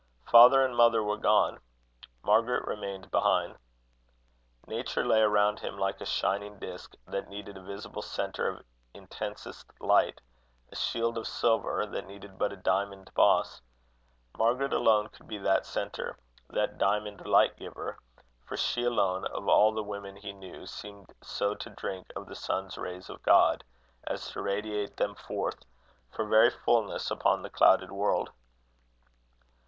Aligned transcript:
Father 0.25 0.65
and 0.65 0.75
mother 0.75 1.03
were 1.03 1.15
gone. 1.19 1.59
Margaret 2.23 2.65
remained 2.65 3.11
behind. 3.11 3.55
Nature 4.65 5.05
lay 5.05 5.21
around 5.21 5.59
him 5.59 5.77
like 5.77 6.01
a 6.01 6.07
shining 6.07 6.57
disk, 6.57 6.95
that 7.05 7.29
needed 7.29 7.55
a 7.55 7.61
visible 7.61 8.01
centre 8.01 8.47
of 8.49 8.65
intensest 8.95 9.67
light 9.79 10.19
a 10.71 10.75
shield 10.75 11.19
of 11.19 11.27
silver, 11.27 11.85
that 11.85 12.07
needed 12.07 12.39
but 12.39 12.51
a 12.51 12.55
diamond 12.57 13.13
boss: 13.13 13.61
Margaret 14.39 14.73
alone 14.73 15.09
could 15.09 15.27
be 15.27 15.37
that 15.37 15.67
centre 15.67 16.17
that 16.49 16.79
diamond 16.79 17.27
light 17.27 17.55
giver; 17.55 17.99
for 18.43 18.57
she 18.57 18.83
alone, 18.83 19.25
of 19.25 19.47
all 19.47 19.71
the 19.71 19.83
women 19.83 20.15
he 20.15 20.33
knew, 20.33 20.65
seemed 20.65 21.13
so 21.21 21.53
to 21.53 21.69
drink 21.69 22.11
of 22.15 22.25
the 22.25 22.33
sun 22.33 22.71
rays 22.75 23.07
of 23.07 23.21
God, 23.21 23.63
as 24.07 24.27
to 24.31 24.41
radiate 24.41 24.97
them 24.97 25.13
forth, 25.13 25.63
for 26.09 26.25
very 26.25 26.49
fulness, 26.49 27.11
upon 27.11 27.43
the 27.43 27.51
clouded 27.51 27.91
world. 27.91 28.31